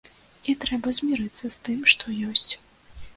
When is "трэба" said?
0.61-0.93